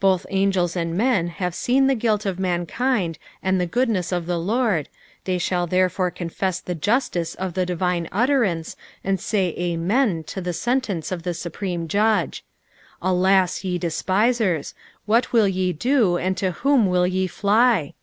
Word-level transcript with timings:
Both 0.00 0.26
angeU 0.30 0.76
and 0.76 0.98
men 0.98 1.28
have 1.28 1.54
seen 1.54 1.86
the 1.86 1.94
guilt 1.94 2.26
of 2.26 2.38
mankind 2.38 3.18
and 3.42 3.58
the 3.58 3.64
goodness 3.64 4.12
of 4.12 4.26
the 4.26 4.36
Lord, 4.38 4.90
they 5.24 5.38
shall 5.38 5.66
therefore 5.66 6.10
confess 6.10 6.60
the 6.60 6.74
justice 6.74 7.34
of 7.34 7.54
the 7.54 7.64
divine 7.64 8.06
utterance, 8.12 8.76
and 9.02 9.16
aay" 9.16 9.58
Amen" 9.58 10.24
to 10.24 10.42
the 10.42 10.52
sentence 10.52 11.10
of 11.10 11.22
tbe 11.22 11.36
supreme 11.36 11.88
Judge. 11.88 12.44
Alas, 13.00 13.64
ye 13.64 13.78
deapisers 13.78 14.74
I 14.74 14.76
What 15.06 15.32
will 15.32 15.48
ye 15.48 15.72
do 15.72 16.18
and 16.18 16.36
to 16.36 16.50
whom 16.50 16.84
will 16.86 17.06
ye 17.06 17.26
fly? 17.26 17.94